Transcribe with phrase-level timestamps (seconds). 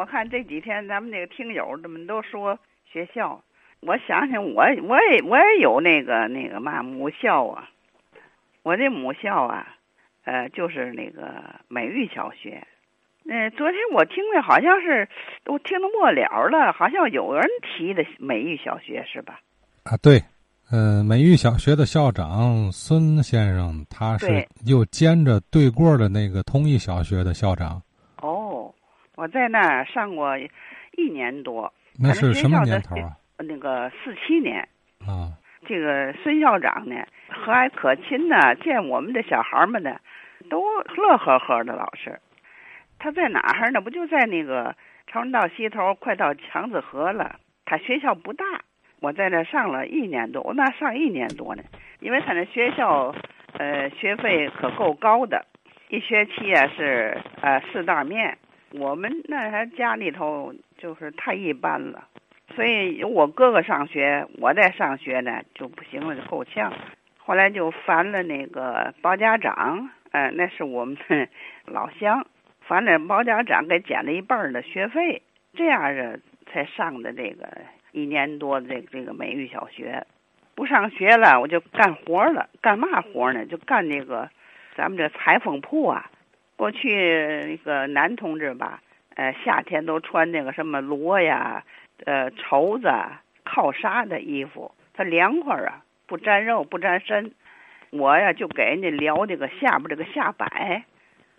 [0.00, 2.58] 我看这几天咱们那个听友怎么都说
[2.90, 3.44] 学校，
[3.80, 7.68] 我想想我我也我也有那个那个嘛母校啊，
[8.62, 9.76] 我这母校啊，
[10.24, 11.30] 呃，就是那个
[11.68, 12.66] 美育小学。
[13.24, 15.06] 那昨天我听的好像是
[15.44, 19.38] 都听到末了了，好像有人提的美育小学是吧？
[19.82, 20.18] 啊，对，
[20.72, 27.82] 嗯，美育小学的校长孙先生，他是又兼着对过的那个通义小学的校长。
[29.20, 33.16] 哦，我在那儿上过一年多，那是什么年头啊？
[33.38, 34.66] 那个四七年。
[35.06, 35.32] 啊，
[35.66, 36.96] 这个孙校长呢，
[37.28, 39.98] 和蔼可亲呢，见我们的小孩们呢，
[40.48, 40.62] 都
[40.96, 41.74] 乐呵呵的。
[41.74, 42.18] 老师，
[42.98, 43.80] 他在哪儿呢？
[43.80, 44.74] 不就在那个
[45.06, 47.36] 朝阳道西头，快到强子河了。
[47.64, 48.44] 他学校不大，
[49.00, 51.62] 我在那上了一年多，我那上一年多呢，
[52.00, 53.14] 因为他那学校，
[53.58, 55.46] 呃，学费可够高的，
[55.88, 58.36] 一学期啊是呃四袋面，
[58.72, 62.06] 我们那还家里头就是太一般了。
[62.54, 66.72] 所以有我哥哥上学，我在上学呢就不行了，就够呛。
[67.18, 71.28] 后来就烦了那个包家长，呃，那是我们的
[71.66, 72.26] 老乡，
[72.60, 75.22] 烦了包家长给减了一半的学费，
[75.54, 77.48] 这样的才上的这个
[77.92, 80.04] 一年多的这个这个美育小学。
[80.56, 83.46] 不上学了，我就干活了，干嘛活呢？
[83.46, 84.28] 就干那个
[84.74, 86.10] 咱们这裁缝铺啊。
[86.60, 88.82] 过去那个男同志吧，
[89.14, 91.64] 呃，夏天都穿那个什么罗呀。
[92.04, 92.92] 呃，绸子、
[93.44, 97.32] 靠纱的衣服，它凉快啊，不沾肉，不沾身。
[97.88, 100.84] 我呀，就给人家撩这个下边这个下摆，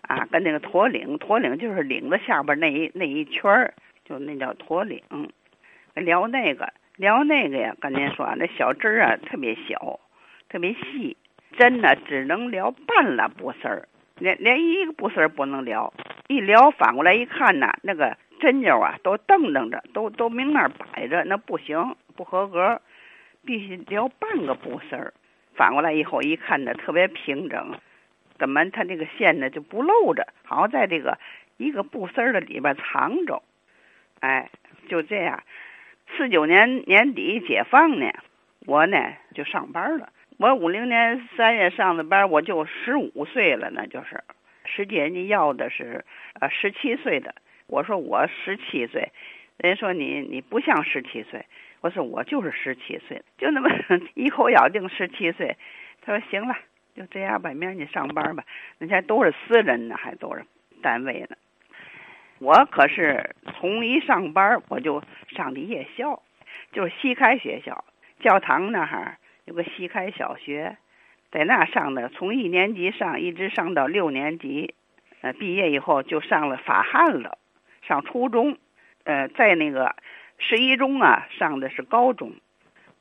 [0.00, 3.74] 啊，跟那个驼领，驼领就是领子下边那一那一圈儿，
[4.06, 5.02] 就那叫驼领。
[5.94, 10.00] 撩那个，撩那个呀，跟您说，那小针儿啊特别小，
[10.48, 11.18] 特别细，
[11.58, 13.88] 针呢只能撩半拉布丝儿，
[14.22, 15.92] 连连一个布丝儿不能撩，
[16.28, 18.16] 一撩反过来一看呐，那个。
[18.40, 22.82] 针脚啊，都瞪瞪着，都都明那儿摆着，那不行，不合格，
[23.46, 25.14] 必须撩半个布丝儿。
[25.54, 27.78] 反过来以后一看呢，特别平整，
[28.40, 31.16] 怎么它这个线呢就不露着，好在这个
[31.56, 33.40] 一个布丝儿的里边藏着。
[34.18, 34.50] 哎，
[34.88, 35.40] 就这样。
[36.16, 38.10] 四九年年底解放呢，
[38.66, 38.98] 我呢
[39.36, 40.08] 就上班了。
[40.38, 44.22] 我五零年三月上的班，我就十五岁了，那就是。
[44.64, 46.04] 实际人家要的是
[46.40, 47.34] 呃十七岁的。
[47.66, 49.10] 我说我十七岁，
[49.58, 51.44] 人家说你你不像十七岁。
[51.80, 53.68] 我说我就是十七岁，就那么
[54.14, 55.56] 一口咬定十七岁。
[56.00, 56.56] 他说行了，
[56.94, 58.44] 就这样吧，明儿你上班吧。
[58.78, 60.44] 人家都是私人的，还都是
[60.80, 61.36] 单位呢。
[62.38, 66.22] 我可是从一上班我就上的夜校，
[66.72, 67.84] 就是西开学校，
[68.20, 70.76] 教堂那哈有个西开小学，
[71.30, 74.74] 在那上的，从一年级上一直上到六年级，
[75.20, 77.38] 呃，毕业以后就上了法汉了。
[77.82, 78.56] 上初中，
[79.04, 79.96] 呃，在那个
[80.38, 82.32] 十一中啊，上的是高中，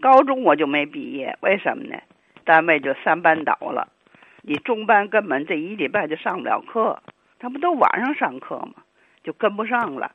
[0.00, 1.98] 高中我就没毕业，为什么呢？
[2.44, 3.88] 单位就三班倒了，
[4.42, 7.02] 你中班根本这一礼拜就上不了课，
[7.40, 8.84] 他不都晚上上课吗？
[9.24, 10.12] 就跟不上了，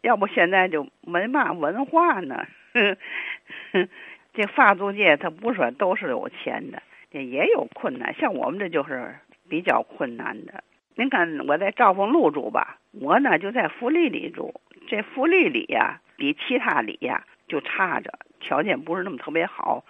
[0.00, 2.46] 要不现在就没嘛文化呢。
[4.34, 9.14] 这发租界他不说都是有钱的，这也有困难，像我们这就是
[9.48, 10.64] 比较困难的。
[10.96, 14.60] 您看我在赵丰路住吧，我呢就在福利里住。
[14.88, 19.84] 这福利里呀，比其他里呀就差着，条件不是那么特别好。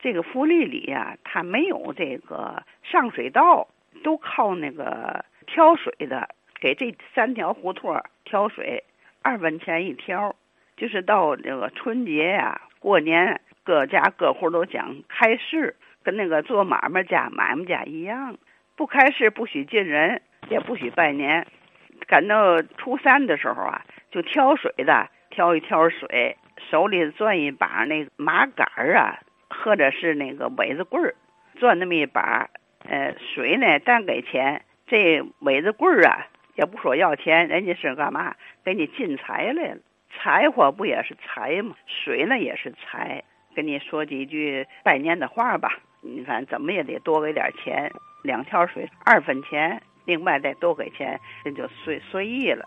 [0.00, 3.68] 这个福利里呀，它没有这个上水道，
[4.02, 6.28] 都靠那个挑水的，
[6.60, 8.84] 给这三条胡同挑水，
[9.20, 10.34] 二分钱一挑。
[10.76, 18.36] 就是到这个春节呀、过年，各家各户都讲开市，跟那个做买卖家、买卖家一样，
[18.76, 20.22] 不开市不许进人。
[20.48, 21.46] 也不许拜年，
[22.06, 26.36] 赶到初三的时候啊，就挑水的挑一挑水，
[26.70, 31.14] 手里攥一把那个麻杆儿啊，或者是那个苇子棍儿，
[31.58, 32.48] 攥那么一把。
[32.88, 38.34] 呃，水呢单给钱，这苇子棍儿啊也不说要钱，人家是干嘛？
[38.64, 39.76] 给你进财来了，
[40.10, 41.76] 财货不也是财吗？
[41.86, 43.22] 水呢也是财，
[43.60, 45.78] 跟你说几句拜年的话吧。
[46.00, 47.92] 你反正怎么也得多给点钱，
[48.22, 49.82] 两条水二分钱。
[50.06, 52.64] 另外再多给钱，那就随随意了。